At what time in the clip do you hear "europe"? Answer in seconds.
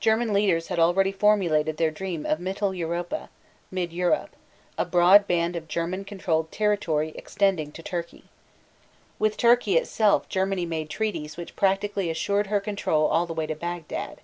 3.90-4.36